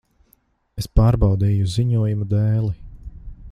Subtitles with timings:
[0.83, 2.73] Es pārbaudīju ziņojumu dēli.